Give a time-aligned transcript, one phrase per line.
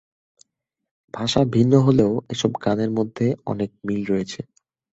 [1.13, 4.39] ভাষা ভিন্ন হলেও এসব গানের মধ্যে অনেক মিল রয়েছে।